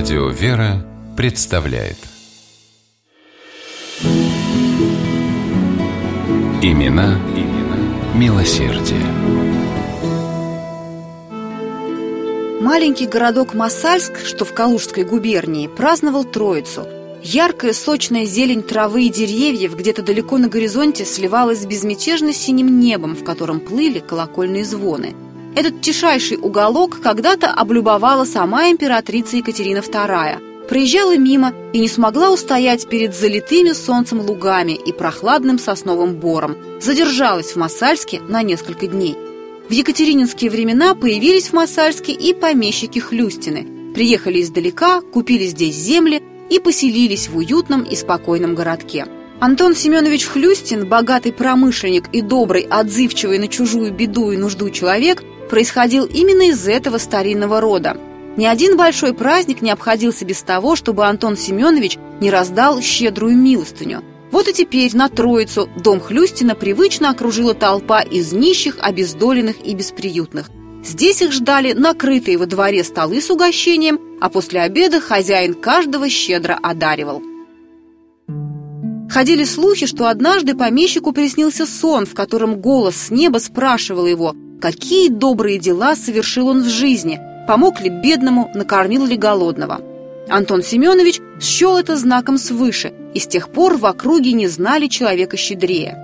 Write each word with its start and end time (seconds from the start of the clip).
Радио 0.00 0.30
«Вера» 0.30 0.82
представляет 1.14 1.98
Имена, 6.62 7.20
имена 7.36 7.76
милосердие. 8.14 9.02
Маленький 12.62 13.06
городок 13.06 13.52
Масальск, 13.52 14.24
что 14.24 14.46
в 14.46 14.54
Калужской 14.54 15.04
губернии, 15.04 15.66
праздновал 15.66 16.24
Троицу. 16.24 16.86
Яркая 17.22 17.74
сочная 17.74 18.24
зелень 18.24 18.62
травы 18.62 19.04
и 19.04 19.10
деревьев 19.10 19.76
где-то 19.76 20.00
далеко 20.00 20.38
на 20.38 20.48
горизонте 20.48 21.04
сливалась 21.04 21.60
с 21.60 21.66
безмятежно 21.66 22.32
синим 22.32 22.80
небом, 22.80 23.14
в 23.14 23.22
котором 23.22 23.60
плыли 23.60 23.98
колокольные 23.98 24.64
звоны. 24.64 25.14
Этот 25.56 25.80
тишайший 25.80 26.36
уголок 26.36 27.00
когда-то 27.00 27.50
облюбовала 27.52 28.24
сама 28.24 28.70
императрица 28.70 29.36
Екатерина 29.36 29.78
II– 29.78 30.46
проезжала 30.70 31.16
мимо 31.18 31.52
и 31.72 31.80
не 31.80 31.88
смогла 31.88 32.30
устоять 32.30 32.88
перед 32.88 33.12
залитыми 33.12 33.72
солнцем 33.72 34.20
лугами 34.20 34.72
и 34.72 34.92
прохладным 34.92 35.58
сосновым 35.58 36.14
бором. 36.14 36.56
Задержалась 36.80 37.52
в 37.52 37.56
Масальске 37.56 38.20
на 38.20 38.42
несколько 38.42 38.86
дней. 38.86 39.16
В 39.68 39.72
екатерининские 39.72 40.48
времена 40.48 40.94
появились 40.94 41.48
в 41.48 41.54
Масальске 41.54 42.12
и 42.12 42.32
помещики 42.32 43.00
Хлюстины. 43.00 43.92
Приехали 43.94 44.42
издалека, 44.42 45.00
купили 45.00 45.46
здесь 45.46 45.74
земли 45.74 46.22
и 46.50 46.60
поселились 46.60 47.28
в 47.28 47.36
уютном 47.36 47.82
и 47.82 47.96
спокойном 47.96 48.54
городке. 48.54 49.06
Антон 49.40 49.74
Семенович 49.74 50.26
Хлюстин, 50.26 50.86
богатый 50.86 51.32
промышленник 51.32 52.04
и 52.12 52.20
добрый, 52.20 52.62
отзывчивый 52.62 53.40
на 53.40 53.48
чужую 53.48 53.92
беду 53.92 54.30
и 54.30 54.36
нужду 54.36 54.70
человек, 54.70 55.24
происходил 55.50 56.06
именно 56.06 56.48
из 56.48 56.66
этого 56.66 56.96
старинного 56.96 57.60
рода– 57.60 57.98
ни 58.36 58.46
один 58.46 58.76
большой 58.76 59.12
праздник 59.12 59.60
не 59.60 59.70
обходился 59.70 60.24
без 60.24 60.42
того, 60.42 60.76
чтобы 60.76 61.06
Антон 61.06 61.36
Семенович 61.36 61.98
не 62.20 62.30
раздал 62.30 62.80
щедрую 62.80 63.36
милостыню. 63.36 64.02
Вот 64.30 64.46
и 64.48 64.52
теперь 64.52 64.96
на 64.96 65.08
Троицу 65.08 65.68
дом 65.76 66.00
Хлюстина 66.00 66.54
привычно 66.54 67.10
окружила 67.10 67.54
толпа 67.54 68.00
из 68.00 68.32
нищих, 68.32 68.76
обездоленных 68.80 69.56
и 69.64 69.74
бесприютных. 69.74 70.48
Здесь 70.84 71.20
их 71.20 71.32
ждали 71.32 71.72
накрытые 71.72 72.38
во 72.38 72.46
дворе 72.46 72.84
столы 72.84 73.20
с 73.20 73.28
угощением, 73.28 74.00
а 74.20 74.30
после 74.30 74.60
обеда 74.60 75.00
хозяин 75.00 75.54
каждого 75.54 76.08
щедро 76.08 76.58
одаривал. 76.62 77.22
Ходили 79.10 79.42
слухи, 79.42 79.86
что 79.86 80.06
однажды 80.06 80.54
помещику 80.54 81.12
приснился 81.12 81.66
сон, 81.66 82.06
в 82.06 82.14
котором 82.14 82.60
голос 82.60 82.96
с 82.96 83.10
неба 83.10 83.38
спрашивал 83.38 84.06
его, 84.06 84.36
какие 84.60 85.08
добрые 85.08 85.58
дела 85.58 85.96
совершил 85.96 86.48
он 86.48 86.62
в 86.62 86.68
жизни– 86.68 87.20
помог 87.50 87.80
ли 87.80 87.88
бедному, 87.90 88.48
накормил 88.54 89.04
ли 89.04 89.16
голодного. 89.16 89.80
Антон 90.28 90.62
Семенович 90.62 91.20
счел 91.40 91.76
это 91.76 91.96
знаком 91.96 92.38
свыше, 92.38 92.92
и 93.12 93.18
с 93.18 93.26
тех 93.26 93.48
пор 93.48 93.76
в 93.76 93.86
округе 93.86 94.32
не 94.34 94.46
знали 94.46 94.86
человека 94.86 95.36
щедрее. 95.36 95.98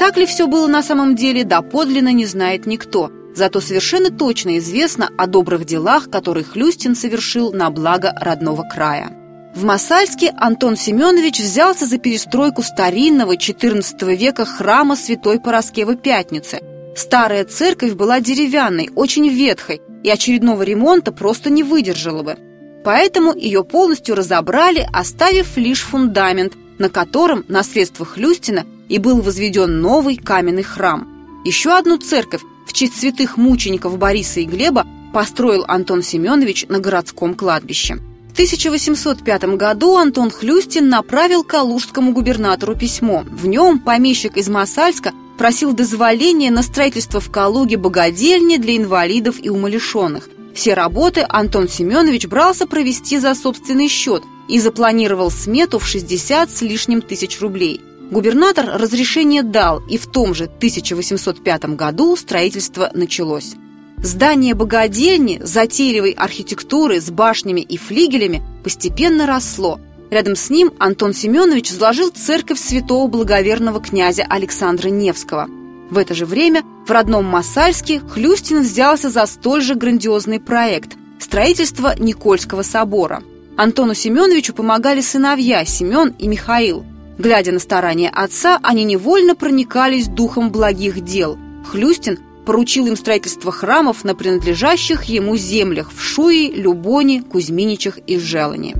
Так 0.00 0.16
ли 0.16 0.26
все 0.26 0.48
было 0.48 0.66
на 0.66 0.82
самом 0.82 1.14
деле, 1.14 1.44
доподлинно 1.44 2.12
не 2.12 2.26
знает 2.26 2.66
никто, 2.66 3.12
зато 3.36 3.60
совершенно 3.60 4.10
точно 4.10 4.58
известно 4.58 5.08
о 5.16 5.28
добрых 5.28 5.64
делах, 5.64 6.10
которые 6.10 6.42
Хлюстин 6.42 6.96
совершил 6.96 7.52
на 7.52 7.70
благо 7.70 8.12
родного 8.20 8.64
края. 8.68 9.12
В 9.54 9.62
Масальске 9.62 10.34
Антон 10.36 10.76
Семенович 10.76 11.38
взялся 11.38 11.86
за 11.86 11.98
перестройку 11.98 12.64
старинного 12.64 13.36
XIV 13.36 14.16
века 14.16 14.44
храма 14.44 14.96
Святой 14.96 15.38
Пороскевы 15.38 15.94
Пятницы. 15.94 16.60
Старая 16.98 17.44
церковь 17.44 17.92
была 17.92 18.18
деревянной, 18.18 18.90
очень 18.96 19.28
ветхой, 19.28 19.80
и 20.02 20.10
очередного 20.10 20.64
ремонта 20.64 21.12
просто 21.12 21.48
не 21.48 21.62
выдержала 21.62 22.24
бы. 22.24 22.36
Поэтому 22.84 23.32
ее 23.36 23.62
полностью 23.62 24.16
разобрали, 24.16 24.84
оставив 24.92 25.56
лишь 25.56 25.82
фундамент, 25.82 26.54
на 26.78 26.90
котором 26.90 27.44
на 27.46 27.62
средствах 27.62 28.16
Люстина 28.18 28.66
и 28.88 28.98
был 28.98 29.20
возведен 29.20 29.80
новый 29.80 30.16
каменный 30.16 30.64
храм. 30.64 31.06
Еще 31.44 31.70
одну 31.70 31.98
церковь 31.98 32.42
в 32.66 32.72
честь 32.72 32.98
святых 32.98 33.36
мучеников 33.36 33.96
Бориса 33.96 34.40
и 34.40 34.44
Глеба 34.44 34.84
построил 35.14 35.64
Антон 35.68 36.02
Семенович 36.02 36.66
на 36.68 36.80
городском 36.80 37.34
кладбище. 37.34 37.98
В 38.28 38.32
1805 38.32 39.44
году 39.54 39.96
Антон 39.96 40.32
Хлюстин 40.32 40.88
направил 40.88 41.44
калужскому 41.44 42.12
губернатору 42.12 42.74
письмо. 42.74 43.22
В 43.30 43.46
нем 43.46 43.78
помещик 43.78 44.36
из 44.36 44.48
Масальска 44.48 45.12
просил 45.38 45.72
дозволения 45.72 46.50
на 46.50 46.62
строительство 46.62 47.20
в 47.20 47.30
Калуге 47.30 47.76
богадельни 47.76 48.56
для 48.56 48.76
инвалидов 48.76 49.36
и 49.40 49.48
умалишенных. 49.48 50.28
Все 50.52 50.74
работы 50.74 51.24
Антон 51.28 51.68
Семенович 51.68 52.26
брался 52.26 52.66
провести 52.66 53.18
за 53.18 53.34
собственный 53.34 53.88
счет 53.88 54.24
и 54.48 54.58
запланировал 54.58 55.30
смету 55.30 55.78
в 55.78 55.86
60 55.86 56.50
с 56.50 56.62
лишним 56.62 57.00
тысяч 57.00 57.40
рублей. 57.40 57.80
Губернатор 58.10 58.66
разрешение 58.74 59.42
дал, 59.42 59.80
и 59.88 59.96
в 59.98 60.06
том 60.06 60.34
же 60.34 60.44
1805 60.44 61.76
году 61.76 62.16
строительство 62.16 62.90
началось. 62.92 63.54
Здание 64.02 64.54
богадельни 64.54 65.40
затейливой 65.42 66.12
архитектуры 66.12 67.00
с 67.00 67.10
башнями 67.10 67.60
и 67.60 67.76
флигелями 67.76 68.42
постепенно 68.64 69.26
росло– 69.26 69.80
Рядом 70.10 70.36
с 70.36 70.48
ним 70.48 70.72
Антон 70.78 71.12
Семенович 71.12 71.70
сложил 71.70 72.10
церковь 72.10 72.58
святого 72.58 73.08
благоверного 73.08 73.80
князя 73.80 74.24
Александра 74.28 74.88
Невского. 74.88 75.48
В 75.90 75.98
это 75.98 76.14
же 76.14 76.24
время 76.24 76.62
в 76.86 76.90
родном 76.90 77.24
Масальске 77.24 78.00
Хлюстин 78.00 78.62
взялся 78.62 79.10
за 79.10 79.26
столь 79.26 79.62
же 79.62 79.74
грандиозный 79.74 80.40
проект– 80.40 80.96
строительство 81.18 81.94
Никольского 81.98 82.62
собора. 82.62 83.22
Антону 83.56 83.94
Семеновичу 83.94 84.54
помогали 84.54 85.00
сыновья 85.00 85.64
Семен 85.64 86.14
и 86.18 86.28
Михаил. 86.28 86.84
Глядя 87.18 87.52
на 87.52 87.58
старания 87.58 88.08
отца, 88.08 88.58
они 88.62 88.84
невольно 88.84 89.34
проникались 89.34 90.08
духом 90.08 90.50
благих 90.50 91.00
дел. 91.04 91.36
Хлюстин 91.70 92.18
поручил 92.46 92.86
им 92.86 92.96
строительство 92.96 93.52
храмов 93.52 94.04
на 94.04 94.14
принадлежащих 94.14 95.04
ему 95.04 95.36
землях 95.36 95.90
в 95.92 96.00
Шуи, 96.00 96.50
Любоне, 96.50 97.22
Кузьминичах 97.22 97.98
и 98.06 98.18
Желане. 98.18 98.74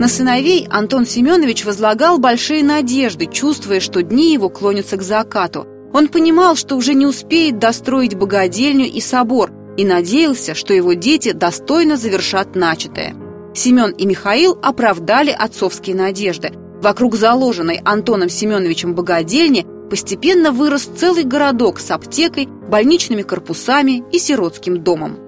На 0.00 0.08
сыновей 0.08 0.66
Антон 0.70 1.04
Семенович 1.04 1.66
возлагал 1.66 2.18
большие 2.18 2.64
надежды, 2.64 3.26
чувствуя, 3.26 3.80
что 3.80 4.02
дни 4.02 4.32
его 4.32 4.48
клонятся 4.48 4.96
к 4.96 5.02
закату. 5.02 5.66
Он 5.92 6.08
понимал, 6.08 6.56
что 6.56 6.76
уже 6.76 6.94
не 6.94 7.04
успеет 7.04 7.58
достроить 7.58 8.14
богадельню 8.14 8.86
и 8.86 8.98
собор, 9.02 9.52
и 9.76 9.84
надеялся, 9.84 10.54
что 10.54 10.72
его 10.72 10.94
дети 10.94 11.32
достойно 11.32 11.98
завершат 11.98 12.56
начатое. 12.56 13.14
Семен 13.54 13.90
и 13.90 14.06
Михаил 14.06 14.58
оправдали 14.62 15.36
отцовские 15.38 15.96
надежды. 15.96 16.50
Вокруг 16.80 17.14
заложенной 17.14 17.82
Антоном 17.84 18.30
Семеновичем 18.30 18.94
богадельни 18.94 19.66
постепенно 19.90 20.50
вырос 20.50 20.88
целый 20.96 21.24
городок 21.24 21.78
с 21.78 21.90
аптекой, 21.90 22.46
больничными 22.46 23.20
корпусами 23.20 24.02
и 24.12 24.18
сиротским 24.18 24.82
домом. 24.82 25.18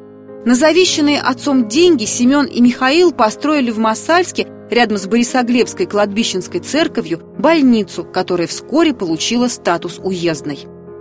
На 0.44 0.56
завещанные 0.56 1.20
отцом 1.20 1.68
деньги 1.68 2.04
Семен 2.04 2.46
и 2.46 2.60
Михаил 2.60 3.12
построили 3.12 3.70
в 3.70 3.78
Масальске 3.78 4.48
рядом 4.72 4.98
с 4.98 5.06
Борисоглебской 5.06 5.86
кладбищенской 5.86 6.60
церковью 6.60 7.20
больницу, 7.38 8.04
которая 8.04 8.46
вскоре 8.46 8.94
получила 8.94 9.48
статус 9.48 10.00
уездной. 10.02 10.60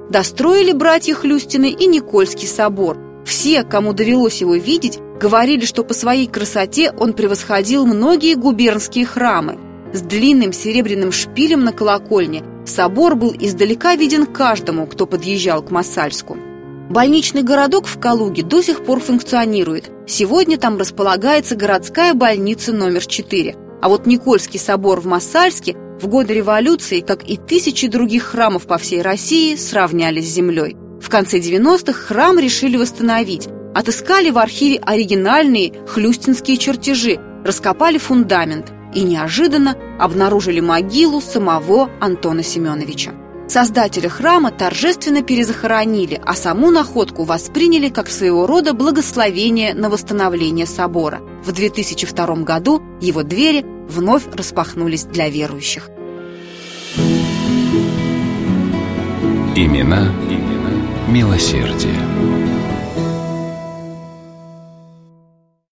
Достроили 0.10 0.74
братья 0.74 1.16
Хлюстины 1.16 1.70
и 1.72 1.88
Никольский 1.88 2.48
собор. 2.48 2.98
Все, 3.26 3.64
кому 3.64 3.94
довелось 3.94 4.42
его 4.42 4.56
видеть, 4.56 5.00
говорили, 5.20 5.66
что 5.66 5.84
по 5.84 5.94
своей 5.94 6.28
красоте 6.28 6.92
он 6.92 7.14
превосходил 7.14 7.86
многие 7.86 8.36
губернские 8.36 9.06
храмы. 9.06 9.58
С 9.94 10.02
длинным 10.02 10.54
серебряным 10.54 11.12
шпилем 11.12 11.64
на 11.64 11.72
колокольне 11.72 12.44
собор 12.66 13.16
был 13.16 13.34
издалека 13.38 13.96
виден 13.96 14.26
каждому, 14.26 14.86
кто 14.86 15.06
подъезжал 15.06 15.62
к 15.62 15.72
Масальску. 15.72 16.38
Больничный 16.90 17.44
городок 17.44 17.88
в 17.88 18.00
Калуге 18.00 18.44
до 18.44 18.62
сих 18.62 18.84
пор 18.84 19.00
функционирует. 19.00 19.90
Сегодня 20.08 20.58
там 20.58 20.78
располагается 20.78 21.56
городская 21.56 22.14
больница 22.14 22.74
номер 22.74 23.06
4. 23.06 23.56
А 23.82 23.90
вот 23.90 24.06
Никольский 24.06 24.60
собор 24.60 25.02
в 25.02 25.08
Массальске 25.08 25.76
в 26.00 26.08
годы 26.08 26.34
революции, 26.34 27.02
как 27.02 27.28
и 27.28 27.38
тысячи 27.38 27.88
других 27.88 28.24
храмов 28.24 28.68
по 28.68 28.78
всей 28.78 29.02
России, 29.02 29.56
сравнялись 29.56 30.30
с 30.30 30.34
землей. 30.34 30.76
В 31.02 31.10
конце 31.10 31.40
90-х 31.40 31.94
храм 31.94 32.38
решили 32.40 32.78
восстановить. 32.78 33.48
Отыскали 33.74 34.30
в 34.30 34.38
архиве 34.38 34.80
оригинальные 34.80 35.74
хлюстинские 35.88 36.58
чертежи, 36.58 37.20
раскопали 37.44 37.98
фундамент 37.98 38.72
и 38.94 39.02
неожиданно 39.02 39.76
обнаружили 40.00 40.60
могилу 40.60 41.22
самого 41.22 41.90
Антона 42.00 42.44
Семеновича. 42.44 43.14
Создателя 43.52 44.08
храма 44.08 44.50
торжественно 44.50 45.24
перезахоронили, 45.24 46.22
а 46.26 46.36
саму 46.36 46.72
находку 46.72 47.26
восприняли 47.26 47.90
как 47.90 48.10
своего 48.10 48.48
рода 48.48 48.72
благословение 48.72 49.74
на 49.74 49.90
восстановление 49.90 50.66
собора. 50.66 51.20
В 51.44 51.52
2002 51.52 52.28
году 52.46 52.82
его 53.02 53.24
двери 53.24 53.66
вновь 53.90 54.24
распахнулись 54.32 55.04
для 55.04 55.28
верующих. 55.28 55.90
Имена, 59.58 60.14
имена 60.30 60.72
милосердие. 61.10 62.41